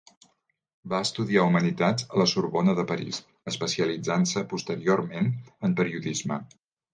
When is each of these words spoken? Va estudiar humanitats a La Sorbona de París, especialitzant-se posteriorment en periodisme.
Va 0.93 1.01
estudiar 1.07 1.43
humanitats 1.49 2.07
a 2.15 2.21
La 2.21 2.25
Sorbona 2.31 2.75
de 2.79 2.85
París, 2.93 3.19
especialitzant-se 3.53 4.45
posteriorment 4.55 5.31
en 5.69 5.77
periodisme. 5.83 6.41